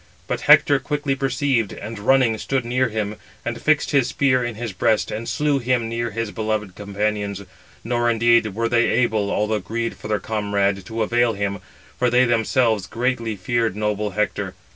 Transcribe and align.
But 0.25 0.41
Hector 0.49 0.79
quickly 0.79 1.13
perceived, 1.15 1.73
and 1.73 1.99
running, 1.99 2.35
stood 2.39 2.65
near 2.65 2.89
him, 2.89 3.17
and 3.45 3.61
fixed 3.61 3.91
his 3.91 4.07
spear 4.07 4.43
in 4.43 4.55
his 4.55 4.73
breast, 4.73 5.11
and 5.11 5.29
slew 5.29 5.59
him 5.59 5.87
near 5.87 6.09
his 6.09 6.31
beloved 6.31 6.73
companions, 6.75 7.43
nor 7.83 8.09
indeed 8.09 8.55
were 8.55 8.67
they 8.67 8.87
able, 8.87 9.29
although 9.29 9.59
grieved 9.59 9.99
for 9.99 10.07
their 10.07 10.17
comrade, 10.19 10.83
to 10.87 11.03
avail 11.03 11.33
him, 11.33 11.59
for 11.99 12.09
they 12.09 12.25
themselves 12.25 12.87
greatly 12.87 13.35
feared 13.35 13.75
noble 13.75 14.09
Hector. 14.09 14.55